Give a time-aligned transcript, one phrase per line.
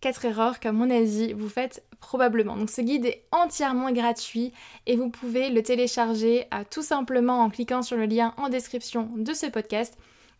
[0.00, 2.56] 4 erreurs qu'à mon avis vous faites probablement.
[2.56, 4.52] Donc ce guide est entièrement gratuit
[4.86, 9.10] et vous pouvez le télécharger euh, tout simplement en cliquant sur le lien en description
[9.16, 9.96] de ce podcast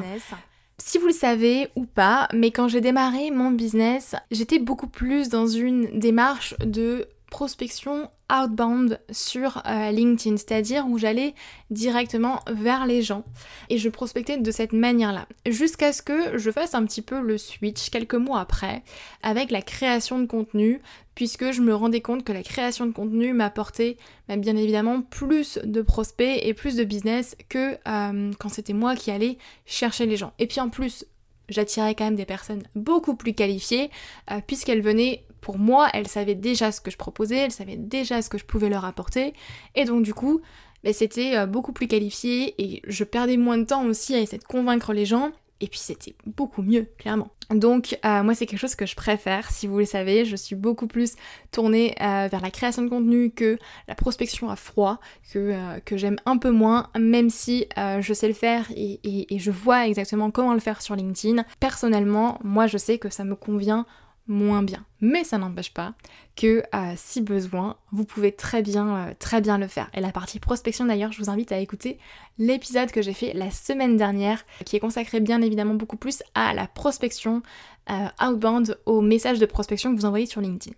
[0.80, 5.30] Si vous le savez ou pas, mais quand j'ai démarré mon business, j'étais beaucoup plus
[5.30, 11.34] dans une démarche de prospection outbound sur euh, LinkedIn, c'est-à-dire où j'allais
[11.70, 13.24] directement vers les gens
[13.70, 17.38] et je prospectais de cette manière-là, jusqu'à ce que je fasse un petit peu le
[17.38, 18.84] switch quelques mois après
[19.24, 20.82] avec la création de contenu,
[21.16, 25.60] puisque je me rendais compte que la création de contenu m'apportait bah, bien évidemment plus
[25.64, 30.18] de prospects et plus de business que euh, quand c'était moi qui allais chercher les
[30.18, 30.34] gens.
[30.40, 31.06] Et puis en plus,
[31.50, 33.90] j'attirais quand même des personnes beaucoup plus qualifiées,
[34.32, 38.22] euh, puisqu'elles venaient pour moi, elles savaient déjà ce que je proposais, elles savaient déjà
[38.22, 39.34] ce que je pouvais leur apporter,
[39.76, 40.42] et donc du coup,
[40.84, 44.38] ben, c'était euh, beaucoup plus qualifié et je perdais moins de temps aussi à essayer
[44.38, 45.32] de convaincre les gens.
[45.60, 47.30] Et puis c'était beaucoup mieux, clairement.
[47.50, 50.56] Donc euh, moi c'est quelque chose que je préfère, si vous le savez, je suis
[50.56, 51.16] beaucoup plus
[51.52, 53.58] tournée euh, vers la création de contenu que
[53.88, 55.00] la prospection à froid,
[55.32, 59.88] que, que j'aime un peu moins, même si je sais le faire et je vois
[59.88, 61.44] exactement comment le faire sur LinkedIn.
[61.60, 63.86] Personnellement, moi je sais que ça me convient
[64.28, 64.86] moins bien.
[65.02, 65.94] Mais ça n'empêche pas
[66.36, 69.90] que euh, si besoin, vous pouvez très bien, euh, très bien le faire.
[69.94, 71.98] Et la partie prospection d'ailleurs, je vous invite à écouter
[72.38, 76.54] l'épisode que j'ai fait la semaine dernière, qui est consacré bien évidemment beaucoup plus à
[76.54, 77.42] la prospection
[77.90, 80.76] euh, outbound, aux messages de prospection que vous envoyez sur LinkedIn.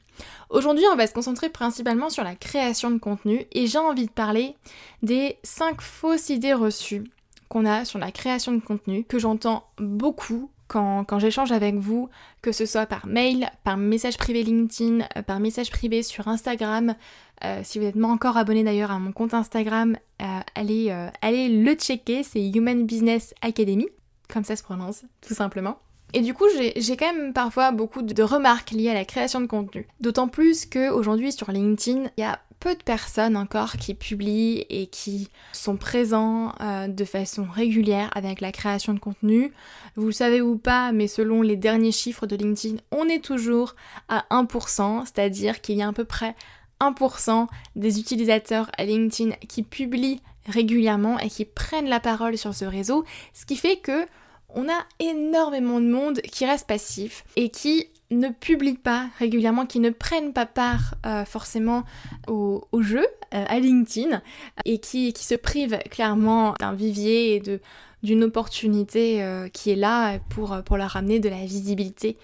[0.50, 4.12] Aujourd'hui, on va se concentrer principalement sur la création de contenu et j'ai envie de
[4.12, 4.56] parler
[5.02, 7.06] des 5 fausses idées reçues
[7.48, 12.10] qu'on a sur la création de contenu, que j'entends beaucoup quand, j'échange avec vous,
[12.42, 16.96] que ce soit par mail, par message privé LinkedIn, euh, par message privé sur Instagram.
[17.44, 20.26] Euh, si vous n'êtes pas encore abonné d'ailleurs à mon compte Instagram, euh,
[20.56, 23.88] allez, allez le checker, c'est Human Business Academy,
[24.32, 25.80] comme ça se prononce, tout simplement.
[26.14, 29.46] Et du coup, j'ai quand même parfois beaucoup de remarques liées à la création de
[29.46, 29.88] contenu.
[30.00, 34.88] D'autant plus qu'aujourd'hui sur LinkedIn, il y a peu de personnes encore qui publient et
[34.88, 39.54] qui sont présents euh, de façon régulière avec la création de contenu.
[39.96, 43.76] Vous le savez ou pas, mais selon les derniers chiffres de LinkedIn, on est toujours
[44.10, 46.36] à 1%, c'est-à-dire qu'il y a à peu près
[46.82, 52.66] 1% des utilisateurs à LinkedIn qui publient régulièrement et qui prennent la parole sur ce
[52.66, 54.06] réseau, ce qui fait que
[54.54, 59.80] on a énormément de monde qui reste passif et qui ne publient pas régulièrement, qui
[59.80, 61.84] ne prennent pas part euh, forcément
[62.28, 64.22] au, jeu euh, à LinkedIn
[64.66, 67.60] et qui, qui se privent clairement d'un vivier et de,
[68.02, 72.18] d'une opportunité euh, qui est là pour, pour leur amener de la visibilité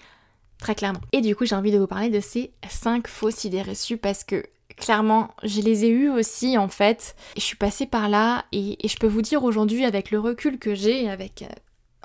[0.58, 1.00] très clairement.
[1.12, 4.24] Et du coup j'ai envie de vous parler de ces 5 fausses idées reçues parce
[4.24, 4.42] que
[4.76, 7.14] clairement je les ai eues aussi en fait.
[7.36, 10.74] Je suis passée par là et je peux vous dire aujourd'hui avec le recul que
[10.74, 11.44] j'ai, avec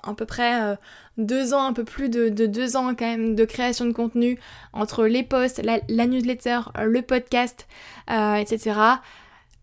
[0.03, 0.75] à peu près euh,
[1.17, 4.39] deux ans, un peu plus de, deux ans quand même de création de contenu
[4.73, 7.67] entre les posts, la, newsletter, le podcast,
[8.09, 8.79] euh, etc.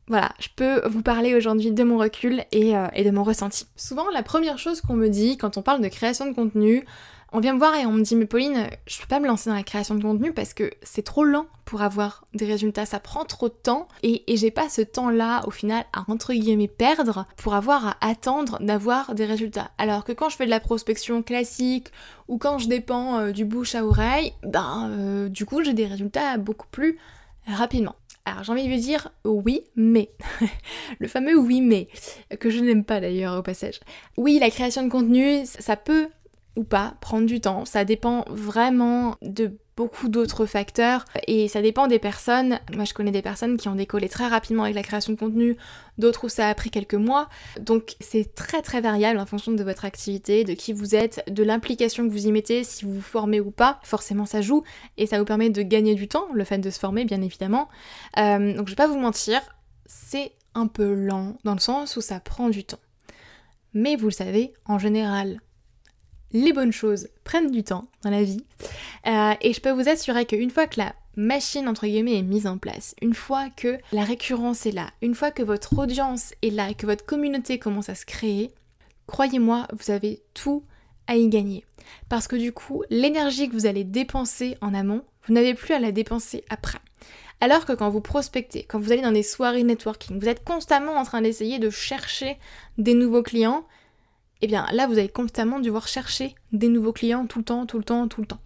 [0.08, 3.66] Voilà, je peux vous parler aujourd'hui de mon recul et, euh, et de mon ressenti.
[3.76, 6.84] Souvent, la première chose qu'on me dit quand on parle de création de contenu,
[7.32, 9.50] on vient me voir et on me dit mais Pauline, je peux pas me lancer
[9.50, 13.00] dans la création de contenu parce que c'est trop lent pour avoir des résultats, ça
[13.00, 17.26] prend trop de temps et, j'ai pas ce temps-là au final à entre guillemets perdre
[17.36, 19.70] pour avoir à attendre d'avoir des résultats.
[19.76, 21.88] Alors que quand je fais de la prospection classique
[22.28, 25.86] ou quand je dépends euh, du bouche à oreille, ben euh, du coup j'ai des
[25.86, 26.98] résultats beaucoup plus
[27.46, 27.96] rapidement.
[28.28, 30.10] Alors j'ai envie de vous dire oui, mais.
[30.98, 31.88] le fameux oui, mais,
[32.38, 33.80] que je n'aime pas d'ailleurs au passage.
[34.16, 36.08] Oui, la création de contenu, ça peut
[36.64, 37.64] pas, prendre du temps.
[37.64, 42.58] Ça dépend vraiment de beaucoup d'autres facteurs et ça dépend des personnes.
[42.74, 45.56] Moi je connais des personnes qui ont décollé très rapidement avec la création de contenu,
[45.98, 47.28] d'autres où ça a pris quelques mois.
[47.60, 51.44] Donc c'est très très variable en fonction de votre activité, de qui vous êtes, de
[51.44, 53.78] l'implication que vous y mettez, si vous vous formez ou pas.
[53.84, 54.64] Forcément ça joue
[54.96, 57.68] et ça vous permet de gagner du temps, le fait de se former bien évidemment.
[58.18, 59.40] Euh, donc je vais pas vous mentir,
[59.86, 62.80] c'est un peu lent dans le sens où ça prend du temps.
[63.74, 65.40] Mais vous le savez, en général,
[66.32, 68.44] les bonnes choses prennent du temps dans la vie.
[69.06, 72.46] Euh, et je peux vous assurer qu'une fois que la machine entre guillemets est mise
[72.46, 76.50] en place, une fois que la récurrence est là, une fois que votre audience est
[76.50, 78.52] là et que votre communauté commence à se créer,
[79.06, 80.62] croyez-moi, vous avez tout
[81.06, 81.64] à y gagner.
[82.08, 85.80] Parce que du coup, l'énergie que vous allez dépenser en amont, vous n'avez plus à
[85.80, 86.78] la dépenser après.
[87.40, 90.96] Alors que quand vous prospectez, quand vous allez dans des soirées networking, vous êtes constamment
[90.96, 92.36] en train d'essayer de chercher
[92.78, 93.64] des nouveaux clients,
[94.42, 97.78] eh bien là vous allez constamment devoir chercher des nouveaux clients tout le temps, tout
[97.78, 98.40] le temps, tout le temps.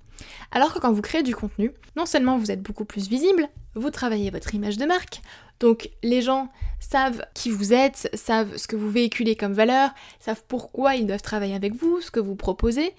[0.51, 3.91] Alors que quand vous créez du contenu, non seulement vous êtes beaucoup plus visible, vous
[3.91, 5.21] travaillez votre image de marque,
[5.61, 6.51] donc les gens
[6.81, 9.91] savent qui vous êtes, savent ce que vous véhiculez comme valeur,
[10.21, 12.95] savent pourquoi ils doivent travailler avec vous, ce que vous proposez,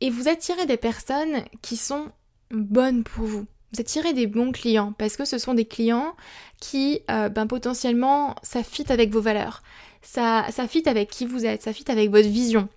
[0.00, 2.06] et vous attirez des personnes qui sont
[2.50, 3.46] bonnes pour vous.
[3.72, 6.16] Vous attirez des bons clients parce que ce sont des clients
[6.60, 9.62] qui euh, ben, potentiellement ça avec vos valeurs
[10.02, 12.68] ça, ça fit avec qui vous êtes, ça fit avec votre vision.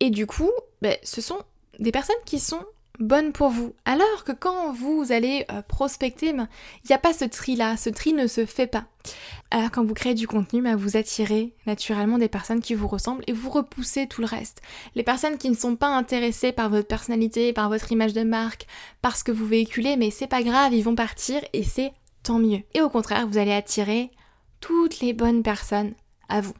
[0.00, 1.38] Et du coup, ben, ce sont
[1.78, 2.64] des personnes qui sont
[2.98, 3.74] bonnes pour vous.
[3.84, 6.48] Alors que quand vous allez euh, prospecter, ben,
[6.84, 8.84] il n'y a pas ce tri-là, ce tri ne se fait pas.
[9.50, 13.24] Alors quand vous créez du contenu, ben, vous attirez naturellement des personnes qui vous ressemblent
[13.26, 14.60] et vous repoussez tout le reste.
[14.94, 18.66] Les personnes qui ne sont pas intéressées par votre personnalité, par votre image de marque,
[19.00, 21.92] par ce que vous véhiculez, mais c'est pas grave, ils vont partir et c'est
[22.22, 22.62] tant mieux.
[22.74, 24.10] Et au contraire, vous allez attirer
[24.60, 25.94] toutes les bonnes personnes
[26.28, 26.54] à vous.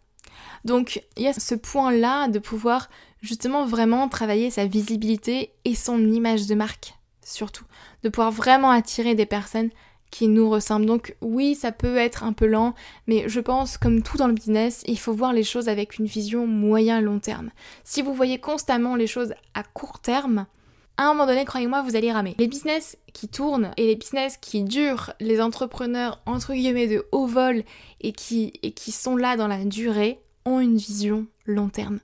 [0.64, 2.88] Donc il y a ce point-là de pouvoir
[3.20, 6.94] justement vraiment travailler sa visibilité et son image de marque,
[7.24, 7.64] surtout.
[8.02, 9.70] De pouvoir vraiment attirer des personnes
[10.10, 10.86] qui nous ressemblent.
[10.86, 12.74] Donc oui, ça peut être un peu lent,
[13.06, 16.06] mais je pense, comme tout dans le business, il faut voir les choses avec une
[16.06, 17.50] vision moyen-long terme.
[17.82, 20.46] Si vous voyez constamment les choses à court terme,
[20.96, 22.34] à un moment donné, croyez-moi, vous allez ramer.
[22.38, 27.26] Les business qui tournent et les business qui durent, les entrepreneurs entre guillemets de haut
[27.26, 27.64] vol
[28.00, 32.00] et qui, et qui sont là dans la durée, ont une vision long terme.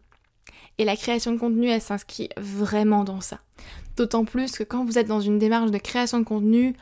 [0.78, 3.40] Et la création de contenu, elle s'inscrit vraiment dans ça.
[3.96, 6.74] D'autant plus que quand vous êtes dans une démarche de création de contenu,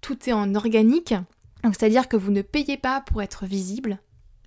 [0.00, 1.14] tout est en organique.
[1.62, 3.98] c'est-à-dire que vous ne payez pas pour être visible,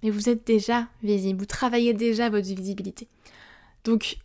[0.04, 3.08] mais vous êtes déjà visible, vous travaillez déjà votre visibilité.
[3.86, 4.18] Donc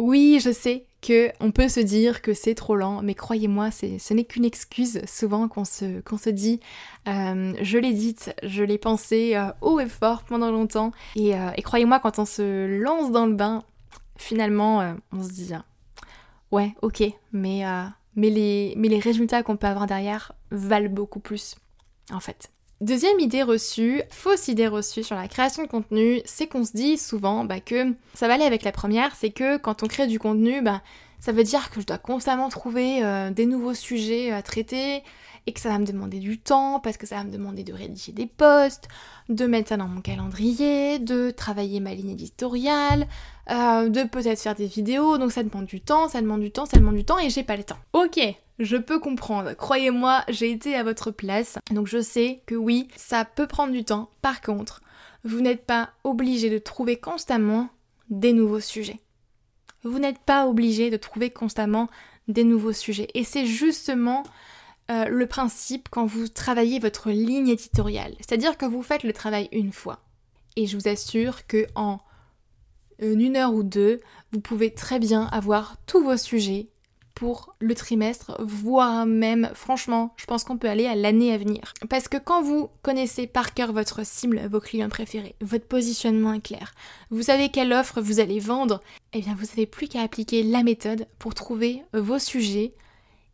[0.00, 4.14] oui, je sais que on peut se dire que c'est trop lent, mais croyez-moi, ce
[4.14, 6.58] n'est qu'une excuse souvent qu'on se, dit.
[7.06, 11.62] Euh, je l'ai dite, je l'ai pensé euh, haut et fort pendant longtemps, euh, et,
[11.62, 13.62] croyez-moi, quand on se lance dans le bain,
[14.16, 15.52] finalement, on se dit
[16.50, 17.02] ouais, ok,
[17.32, 17.64] mais
[18.16, 21.56] les résultats qu'on peut avoir derrière valent beaucoup plus,
[22.10, 22.50] en fait.
[22.80, 26.96] Deuxième idée reçue, fausse idée reçue sur la création de contenu, c'est qu'on se dit
[26.96, 30.18] souvent bah, que ça va aller avec la première, c'est que quand on crée du
[30.18, 30.80] contenu, bah,
[31.18, 35.02] ça veut dire que je dois constamment trouver euh, des nouveaux sujets à traiter
[35.46, 37.72] et que ça va me demander du temps parce que ça va me demander de
[37.72, 38.88] rédiger des posts,
[39.28, 43.06] de mettre ça dans mon calendrier, de travailler ma ligne éditoriale,
[43.50, 46.66] euh, de peut-être faire des vidéos, donc ça demande du temps, ça demande du temps,
[46.66, 47.78] ça demande du temps et j'ai pas le temps.
[47.92, 48.20] Ok,
[48.58, 49.54] je peux comprendre.
[49.54, 53.84] Croyez-moi, j'ai été à votre place, donc je sais que oui, ça peut prendre du
[53.84, 54.10] temps.
[54.22, 54.82] Par contre,
[55.24, 57.68] vous n'êtes pas obligé de trouver constamment
[58.08, 59.00] des nouveaux sujets.
[59.82, 61.88] Vous n'êtes pas obligé de trouver constamment
[62.28, 63.08] des nouveaux sujets.
[63.14, 64.22] Et c'est justement
[64.90, 68.14] euh, le principe quand vous travaillez votre ligne éditoriale.
[68.18, 70.00] C'est-à-dire que vous faites le travail une fois.
[70.56, 72.00] Et je vous assure que en
[72.98, 74.00] une heure ou deux,
[74.32, 76.68] vous pouvez très bien avoir tous vos sujets
[77.14, 81.74] pour le trimestre, voire même, franchement, je pense qu'on peut aller à l'année à venir.
[81.90, 86.40] Parce que quand vous connaissez par cœur votre cible, vos clients préférés, votre positionnement est
[86.40, 86.72] clair,
[87.10, 88.80] vous savez quelle offre vous allez vendre,
[89.12, 92.72] eh bien vous n'avez plus qu'à appliquer la méthode pour trouver vos sujets.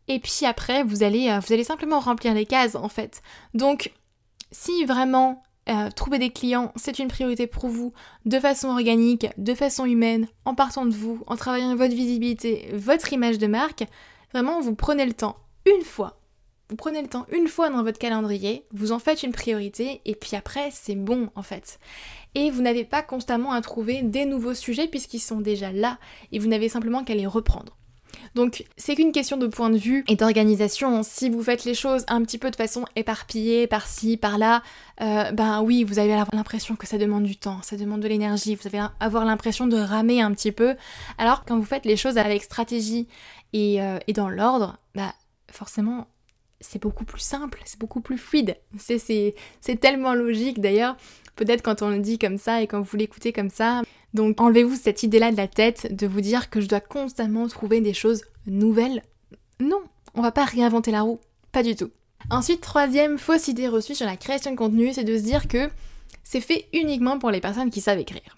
[0.07, 3.21] Et puis après, vous allez, euh, vous allez simplement remplir les cases en fait.
[3.53, 3.91] Donc,
[4.51, 7.91] si vraiment euh, trouver des clients, c'est une priorité pour vous,
[8.25, 13.11] de façon organique, de façon humaine, en partant de vous, en travaillant votre visibilité, votre
[13.11, 13.83] image de marque.
[14.33, 15.35] Vraiment, vous prenez le temps
[15.65, 16.17] une fois.
[16.69, 20.15] Vous prenez le temps une fois dans votre calendrier, vous en faites une priorité, et
[20.15, 21.79] puis après, c'est bon en fait.
[22.35, 25.97] Et vous n'avez pas constamment à trouver des nouveaux sujets puisqu'ils sont déjà là,
[26.31, 27.77] et vous n'avez simplement qu'à les reprendre.
[28.35, 31.01] Donc c'est qu'une question de point de vue et d'organisation.
[31.03, 34.61] Si vous faites les choses un petit peu de façon éparpillée, par-ci, par-là,
[35.01, 38.07] euh, ben oui, vous allez avoir l'impression que ça demande du temps, ça demande de
[38.07, 40.75] l'énergie, vous allez avoir l'impression de ramer un petit peu.
[41.17, 43.07] Alors quand vous faites les choses avec stratégie
[43.53, 45.13] et, euh, dans l'ordre, bah
[45.51, 46.07] forcément
[46.59, 48.57] c'est beaucoup plus simple, c'est beaucoup plus fluide.
[48.77, 49.35] C'est
[49.79, 50.97] tellement logique d'ailleurs.
[51.35, 53.83] Peut-être quand on le dit comme ça et quand vous l'écoutez comme ça,
[54.13, 57.81] donc enlevez-vous cette idée-là de la tête de vous dire que je dois constamment trouver
[57.81, 59.03] des choses nouvelles.
[59.59, 59.81] Non,
[60.15, 61.19] on va pas réinventer la roue,
[61.51, 61.91] pas du tout.
[62.29, 65.69] Ensuite, troisième fausse idée reçue sur la création de contenu, c'est de se dire que
[66.23, 68.35] c'est fait uniquement pour les personnes qui savent écrire.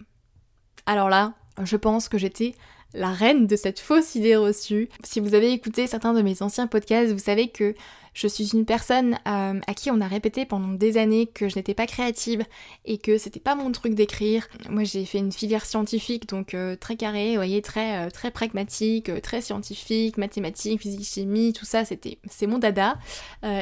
[0.86, 1.34] Alors là,
[1.64, 2.56] je pense que j'étais
[2.94, 4.90] la reine de cette fausse idée reçue.
[5.04, 7.76] Si vous avez écouté certains de mes anciens podcasts, vous savez que
[8.20, 11.56] je suis une personne euh, à qui on a répété pendant des années que je
[11.56, 12.44] n'étais pas créative
[12.84, 14.50] et que c'était pas mon truc d'écrire.
[14.70, 18.30] Moi j'ai fait une filière scientifique donc euh, très carré, vous voyez, très, euh, très
[18.30, 22.98] pragmatique, très scientifique, mathématiques, physique, chimie, tout ça c'était c'est mon dada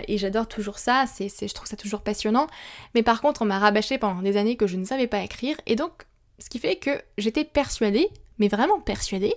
[0.08, 2.48] et j'adore toujours ça, c'est, je trouve ça toujours passionnant.
[2.96, 5.58] Mais par contre on m'a rabâché pendant des années que je ne savais pas écrire
[5.68, 5.92] et donc
[6.40, 8.10] ce qui fait que j'étais persuadée,
[8.40, 9.36] mais vraiment persuadée,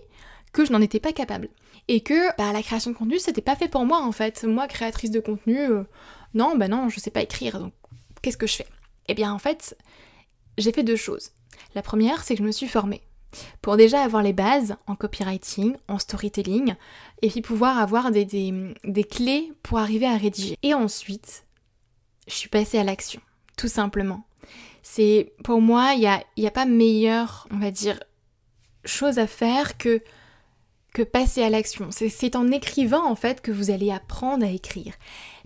[0.52, 1.48] que je n'en étais pas capable.
[1.88, 4.44] Et que bah, la création de contenu, c'était pas fait pour moi en fait.
[4.44, 5.84] Moi, créatrice de contenu, euh,
[6.34, 7.72] non, bah non, je sais pas écrire, donc
[8.22, 8.66] qu'est-ce que je fais?
[9.08, 9.76] Eh bien en fait,
[10.58, 11.30] j'ai fait deux choses.
[11.74, 13.02] La première, c'est que je me suis formée.
[13.62, 16.74] Pour déjà avoir les bases en copywriting, en storytelling,
[17.22, 20.56] et puis pouvoir avoir des, des clés pour arriver à rédiger.
[20.62, 21.44] Et ensuite,
[22.26, 23.20] je suis passée à l'action,
[23.56, 24.24] tout simplement.
[24.82, 28.02] C'est pour moi, il n'y a, y a pas meilleure, on va dire,
[28.84, 30.02] chose à faire que
[30.92, 31.88] que passer à l'action.
[31.90, 34.94] C'est en écrivant en fait que vous allez apprendre à écrire.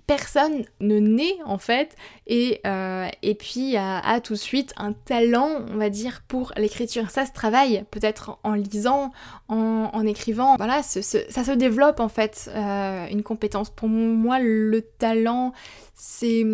[0.06, 1.96] Personne ne naît en fait
[2.26, 7.08] et, euh, et puis a, tout de suite un talent, on va dire, pour l'écriture.
[7.10, 9.12] Ça se travaille peut-être en lisant,
[9.48, 10.56] en, écrivant.
[10.56, 13.70] Voilà, ça se développe en fait euh, une compétence.
[13.70, 15.54] Pour moi, le talent,
[15.94, 16.44] c'est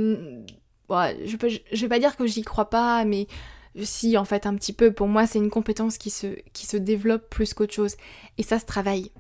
[1.25, 3.27] je, peux, je vais pas dire que j'y crois pas, mais
[3.77, 4.93] si en fait un petit peu.
[4.93, 7.97] Pour moi, c'est une compétence qui se, qui se développe plus qu'autre chose.
[8.39, 9.11] Et ça se travaille.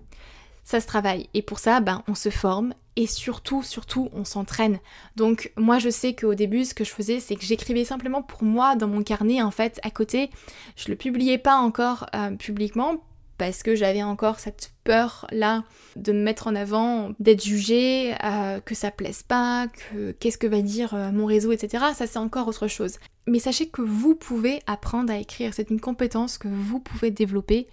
[0.64, 1.28] Ça se travaille.
[1.34, 4.78] Et pour ça, ben, on se forme et surtout, surtout, on s'entraîne.
[5.16, 8.42] Donc moi, je sais qu'au début, ce que je faisais, c'est que j'écrivais simplement pour
[8.42, 10.30] moi dans mon carnet, en fait, à côté.
[10.76, 13.02] Je le publiais pas encore euh, publiquement
[13.40, 15.64] parce que j'avais encore cette peur là
[15.96, 20.46] de me mettre en avant, d'être jugée, euh, que ça plaise pas, que qu'est-ce que
[20.46, 21.84] va dire euh, mon réseau, etc.
[21.94, 22.98] Ça c'est encore autre chose.
[23.26, 27.68] Mais sachez que vous pouvez apprendre à écrire, c'est une compétence que vous pouvez développer,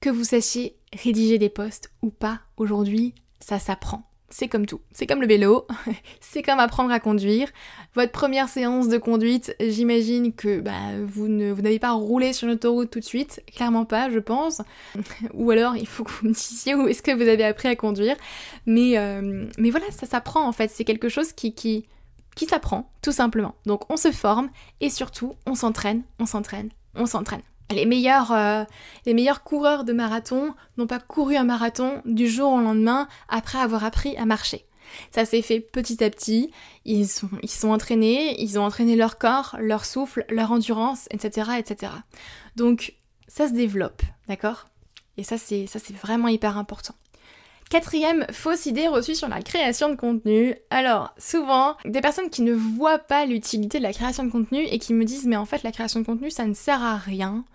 [0.00, 4.80] que vous sachiez rédiger des posts ou pas aujourd'hui, ça s'apprend c'est comme tout.
[4.92, 5.66] C'est comme le vélo,
[6.20, 7.48] c'est comme apprendre à conduire.
[7.94, 10.72] Votre première séance de conduite, j'imagine que bah,
[11.04, 14.62] vous n'avez pas roulé sur l'autoroute tout de suite, clairement pas, je pense.
[15.34, 17.76] Ou alors, il faut que vous me disiez où est-ce que vous avez appris à
[17.76, 18.16] conduire.
[18.66, 21.86] Mais, euh, voilà, ça s'apprend en fait, c'est quelque chose qui,
[22.34, 23.54] qui s'apprend, tout simplement.
[23.66, 27.42] Donc on se forme et surtout, on s'entraîne, on s'entraîne, on s'entraîne.
[27.70, 28.64] Les meilleurs, euh,
[29.06, 33.58] les meilleurs coureurs de marathon n'ont pas couru un marathon du jour au lendemain après
[33.58, 34.66] avoir appris à marcher.
[35.10, 36.50] Ça s'est fait petit à petit,
[36.84, 41.52] ils sont, ils sont entraînés, ils ont entraîné leur corps, leur souffle, leur endurance, etc.
[41.58, 41.92] etc.
[42.56, 42.94] Donc
[43.26, 44.66] ça se développe, d'accord?
[45.16, 46.94] Et ça c'est, ça c'est vraiment hyper important.
[47.72, 50.54] Quatrième fausse idée reçue sur la création de contenu.
[50.68, 54.78] Alors, souvent, des personnes qui ne voient pas l'utilité de la création de contenu et
[54.78, 57.46] qui me disent mais en fait la création de contenu ça ne sert à rien.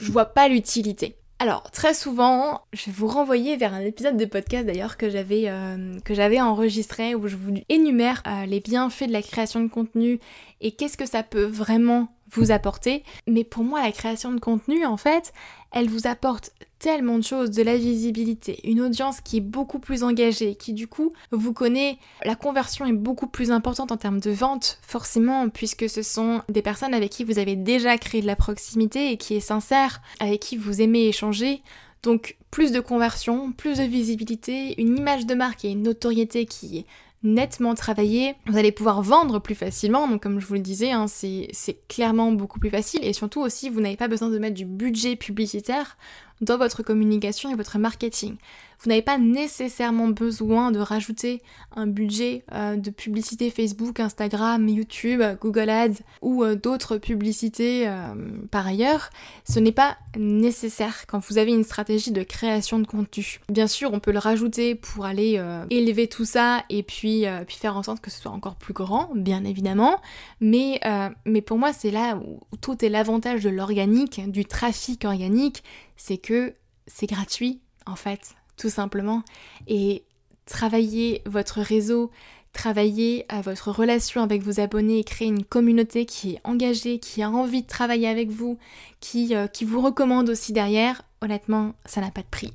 [0.00, 1.14] Je vois pas l'utilité.
[1.38, 5.44] Alors, très souvent, je vais vous renvoyer vers un épisode de podcast d'ailleurs que j'avais
[5.46, 10.18] euh, enregistré où je vous énumère euh, les bienfaits de la création de contenu
[10.60, 13.04] et qu'est-ce que ça peut vraiment vous apporter.
[13.26, 15.32] Mais pour moi, la création de contenu, en fait,
[15.72, 20.02] elle vous apporte tellement de choses, de la visibilité, une audience qui est beaucoup plus
[20.02, 21.98] engagée, qui du coup vous connaît.
[22.24, 26.62] La conversion est beaucoup plus importante en termes de vente, forcément, puisque ce sont des
[26.62, 30.40] personnes avec qui vous avez déjà créé de la proximité et qui est sincère, avec
[30.40, 31.62] qui vous aimez échanger.
[32.02, 36.86] Donc plus de conversion, plus de visibilité, une image de marque et une notoriété qui
[37.22, 41.06] nettement travaillé, vous allez pouvoir vendre plus facilement, donc comme je vous le disais, hein,
[41.08, 44.64] c'est clairement beaucoup plus facile, et surtout aussi, vous n'avez pas besoin de mettre du
[44.64, 45.96] budget publicitaire
[46.40, 48.36] dans votre communication et votre marketing.
[48.80, 51.42] Vous n'avez pas nécessairement besoin de rajouter
[51.74, 58.14] un budget euh, de publicité Facebook, Instagram, YouTube, Google Ads ou euh, d'autres publicités euh,
[58.50, 59.10] par ailleurs.
[59.48, 63.40] Ce n'est pas nécessaire quand vous avez une stratégie de création de contenu.
[63.48, 67.76] Bien sûr, on peut le rajouter pour aller élever tout ça et puis, puis faire
[67.76, 70.00] en sorte que ce soit encore plus grand, bien évidemment.
[70.40, 70.80] Mais,
[71.24, 75.62] mais pour moi, c'est là où tout est l'avantage de l'organique, du trafic organique,
[75.96, 76.54] c'est que
[76.86, 79.22] c'est gratuit en fait tout simplement.
[79.66, 80.04] Et
[80.46, 82.10] travailler votre réseau,
[82.52, 87.22] travailler à votre relation avec vos abonnés et créer une communauté qui est engagée, qui
[87.22, 88.58] a envie de travailler avec vous,
[89.00, 92.52] qui, euh, vous recommande aussi derrière, honnêtement, ça n'a pas de prix.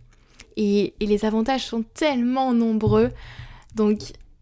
[0.58, 3.12] Et les avantages sont tellement nombreux.
[3.76, 4.00] Donc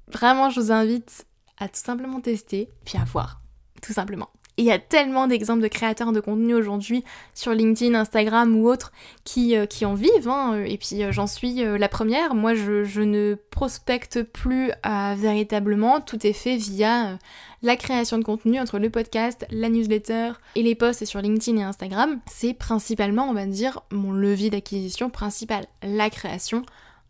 [0.07, 1.25] vraiment, je vous invite
[1.57, 3.41] à tout simplement tester, puis à voir,
[3.81, 4.29] tout simplement.
[4.59, 8.91] Il y a tellement d'exemples de créateurs de contenu aujourd'hui sur LinkedIn, Instagram ou autres
[9.23, 10.27] qui, euh, en vivent.
[10.27, 10.65] Hein.
[10.65, 12.35] Et puis euh, j'en suis euh, la première.
[12.35, 16.01] Moi, je, ne prospecte plus véritablement.
[16.01, 17.17] Tout est fait via
[17.61, 21.63] la création de contenu entre le podcast, la newsletter et les posts sur LinkedIn et
[21.63, 22.19] Instagram.
[22.29, 26.65] C'est principalement, on va dire, mon levier d'acquisition principal, la création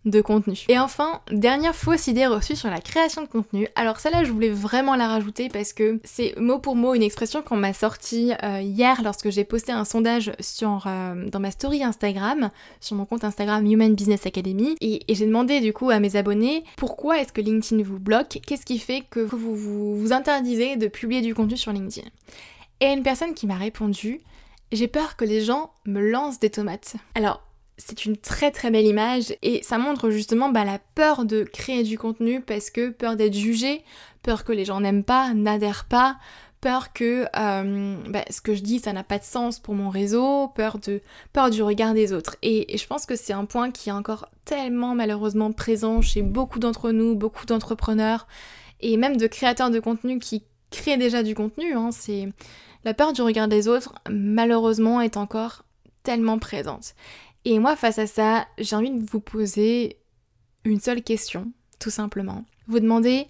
[0.05, 0.57] de contenu.
[0.69, 3.67] Et enfin, dernière fausse idée reçue sur la création de contenu.
[3.75, 7.41] Alors celle-là, je voulais vraiment la rajouter parce que c'est mot pour mot une expression
[7.41, 12.49] qu'on m'a sortie euh, hier lorsque j'ai posté un sondage euh, dans ma story Instagram,
[12.79, 14.75] sur mon compte Instagram Human Business Academy.
[14.81, 18.39] Et, j'ai demandé du coup à mes abonnés pourquoi est-ce que LinkedIn vous bloque?
[18.45, 22.07] Qu'est-ce qui fait que vous, vous vous interdisez de publier du contenu sur LinkedIn?
[22.79, 24.21] Et une personne qui m'a répondu
[24.71, 26.95] j'ai peur que les gens me lancent des tomates.
[27.15, 27.41] Alors,
[27.79, 31.83] c'est une très très belle image et ça montre justement bah, la peur de créer
[31.83, 33.83] du contenu parce que peur d'être jugé,
[34.21, 36.17] peur que les gens n'aiment pas, n'adhèrent pas,
[36.59, 39.89] peur que euh, bah, ce que je dis ça n'a pas de sens pour mon
[39.89, 42.35] réseau, peur, de, peur du regard des autres.
[42.41, 46.59] Et, je pense que c'est un point qui est encore tellement malheureusement présent chez beaucoup
[46.59, 48.27] d'entre nous, beaucoup d'entrepreneurs
[48.81, 51.73] et même de créateurs de contenu qui créent déjà du contenu.
[51.73, 51.89] Hein.
[51.91, 52.27] c'est
[52.83, 55.63] la peur du regard des autres malheureusement est encore
[56.03, 56.93] tellement présente.
[57.45, 59.97] Et moi, face à ça, j'ai envie de vous poser
[60.65, 62.45] une seule question, tout simplement.
[62.67, 63.27] Vous demandez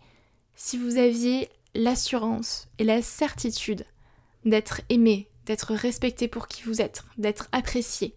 [0.56, 3.86] si vous aviez l'assurance et la certitude
[4.45, 8.15] d'être aimé, d'être respecté pour qui vous êtes, d'être apprécié,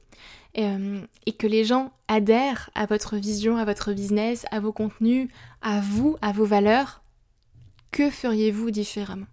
[0.59, 5.28] euh, et que les gens adhèrent à votre vision, à votre business, à vos contenus,
[5.61, 7.02] à vous, à vos valeurs,
[7.90, 9.26] que feriez-vous différemment?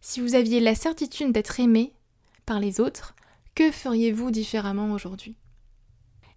[0.00, 1.94] Si vous aviez la certitude d'être aimé
[2.44, 3.14] par les autres,
[3.54, 5.36] que feriez-vous différemment aujourd'hui?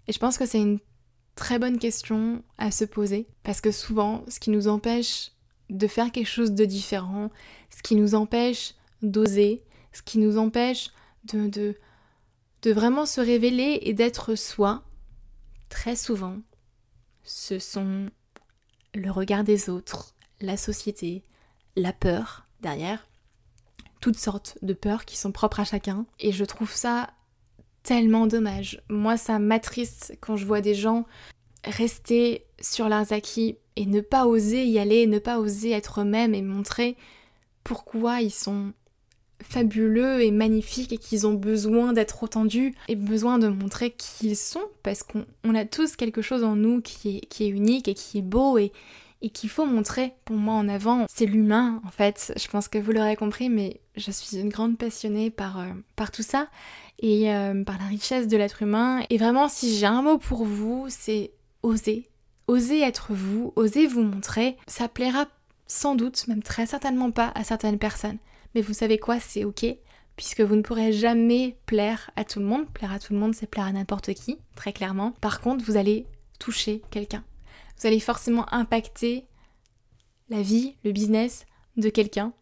[0.07, 0.79] Et je pense que c'est une
[1.35, 5.31] très bonne question à se poser parce que souvent, ce qui nous empêche
[5.69, 7.29] de faire quelque chose de différent,
[7.69, 10.91] ce qui nous empêche d'oser, ce qui nous empêche
[11.33, 11.75] de,
[12.65, 14.83] vraiment se révéler et d'être soi,
[15.69, 16.37] très souvent,
[17.23, 18.09] ce sont
[18.93, 21.23] le regard des autres, la société,
[21.75, 23.07] la peur derrière,
[23.99, 26.05] toutes sortes de peurs qui sont propres à chacun.
[26.19, 27.09] Et je trouve ça
[27.83, 28.81] tellement dommage.
[28.89, 31.05] Moi, ça m'attriste quand je vois des gens
[31.63, 36.33] rester sur leurs acquis et ne pas oser y aller, ne pas oser être eux-mêmes
[36.33, 36.97] et montrer
[37.63, 38.73] pourquoi ils sont
[39.43, 44.35] fabuleux et magnifiques et qu'ils ont besoin d'être entendus et besoin de montrer qui ils
[44.35, 47.93] sont parce qu'on a tous quelque chose en nous qui est, qui est unique et
[47.93, 48.71] qui est beau et,
[49.21, 51.05] et qu'il faut montrer pour moi en avant.
[51.09, 54.77] C'est l'humain en fait, je pense que vous l'aurez compris, mais je suis une grande
[54.77, 56.47] passionnée par, euh, par tout ça
[56.99, 59.01] et euh, par la richesse de l'être humain.
[59.09, 61.31] Et vraiment, si j'ai un mot pour vous, c'est
[61.63, 62.09] oser.
[62.47, 64.57] Oser être vous, oser vous montrer.
[64.67, 65.25] Ça plaira
[65.67, 68.17] sans doute, même très certainement pas à certaines personnes.
[68.55, 69.65] Mais vous savez quoi, c'est ok,
[70.15, 72.67] puisque vous ne pourrez jamais plaire à tout le monde.
[72.73, 75.11] Plaire à tout le monde, c'est plaire à n'importe qui, très clairement.
[75.21, 76.07] Par contre, vous allez
[76.39, 77.23] toucher quelqu'un.
[77.79, 79.25] Vous allez forcément impacter
[80.29, 81.45] la vie, le business
[81.77, 82.33] de quelqu'un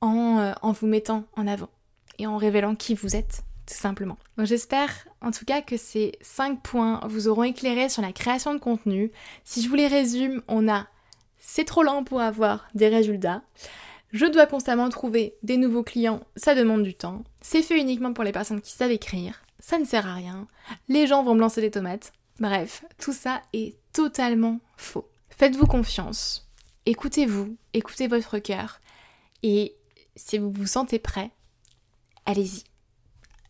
[0.00, 1.70] en, euh, en vous mettant en avant
[2.18, 4.18] et en révélant qui vous êtes, tout simplement.
[4.38, 4.90] J'espère
[5.20, 9.12] en tout cas que ces 5 points vous auront éclairé sur la création de contenu.
[9.44, 10.86] Si je vous les résume, on a
[11.44, 13.42] c'est trop lent pour avoir des résultats.
[14.12, 17.24] Je dois constamment trouver des nouveaux clients, ça demande du temps.
[17.40, 20.46] C'est fait uniquement pour les personnes qui savent écrire, ça ne sert à rien.
[20.88, 22.12] Les gens vont me lancer des tomates.
[22.38, 25.08] Bref, tout ça est totalement faux.
[25.30, 26.48] Faites-vous confiance,
[26.86, 28.80] écoutez-vous, écoutez votre cœur,
[29.42, 29.76] et
[30.16, 31.30] si vous vous sentez prêt,
[32.26, 32.64] allez-y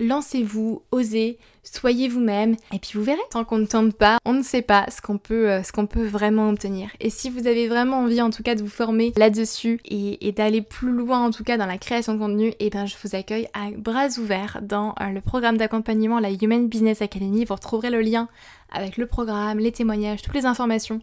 [0.00, 3.20] lancez-vous, osez, soyez vous-même, et puis vous verrez.
[3.30, 6.48] Tant qu'on ne tente pas, on ne sait pas ce qu'on peut, euh, peut vraiment
[6.48, 6.90] obtenir.
[7.00, 10.62] Et si vous avez vraiment envie, en tout cas, de vous former là-dessus et, d'aller
[10.62, 13.14] plus loin, en tout cas, dans la création de contenu, et eh bien, je vous
[13.14, 17.44] accueille à bras ouverts dans euh, le programme d'accompagnement, la Human Business Academy.
[17.44, 18.28] Vous retrouverez le lien
[18.72, 21.00] avec le programme, les témoignages, toutes les informations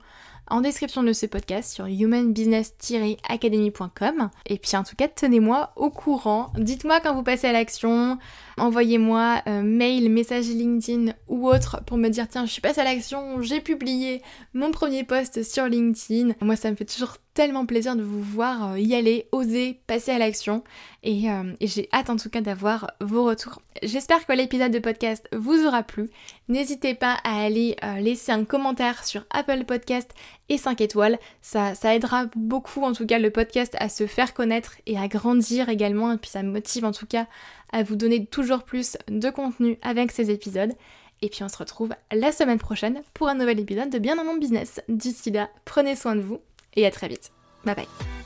[0.49, 4.29] en description de ce podcast sur humanbusiness-academy.com.
[4.47, 6.51] Et puis en tout cas, tenez-moi au courant.
[6.57, 8.17] Dites-moi quand vous passez à l'action.
[8.59, 12.83] Envoyez-moi euh, mail, message LinkedIn ou autre pour me dire tiens, je suis passée à
[12.83, 14.21] l'action, j'ai publié
[14.53, 16.33] mon premier post sur LinkedIn.
[16.41, 20.11] Moi, ça me fait toujours tellement plaisir de vous voir euh, y aller, oser, passer
[20.11, 20.63] à l'action.
[21.05, 23.61] Euh, et, j'ai hâte en tout cas d'avoir vos retours.
[23.81, 26.09] J'espère que l'épisode de podcast vous aura plu.
[26.49, 30.11] N'hésitez pas à aller laisser un commentaire sur Apple Podcast
[30.49, 31.17] et 5 étoiles.
[31.41, 35.07] Ça, ça aidera beaucoup en tout cas le podcast à se faire connaître et à
[35.07, 36.11] grandir également.
[36.11, 37.27] Et puis ça me motive en tout cas
[37.71, 40.73] à vous donner toujours plus de contenu avec ces épisodes.
[41.21, 44.23] Et puis on se retrouve la semaine prochaine pour un nouvel épisode de Bien dans
[44.23, 44.81] mon business.
[44.87, 46.39] D'ici là, prenez soin de vous
[46.75, 47.31] et à très vite.
[47.65, 48.18] Bye bye.